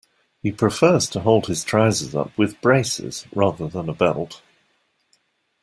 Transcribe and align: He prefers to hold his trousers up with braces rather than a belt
He 0.41 0.51
prefers 0.51 1.07
to 1.11 1.19
hold 1.19 1.45
his 1.45 1.63
trousers 1.63 2.15
up 2.15 2.35
with 2.35 2.59
braces 2.59 3.27
rather 3.35 3.67
than 3.67 3.87
a 3.87 3.93
belt 3.93 4.41